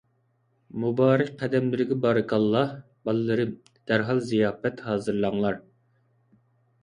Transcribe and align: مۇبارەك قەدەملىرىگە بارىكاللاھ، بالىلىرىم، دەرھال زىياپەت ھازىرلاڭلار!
مۇبارەك 0.83 1.27
قەدەملىرىگە 1.41 1.97
بارىكاللاھ، 2.05 2.71
بالىلىرىم، 3.09 3.53
دەرھال 3.91 4.23
زىياپەت 4.31 4.81
ھازىرلاڭلار! 4.89 5.61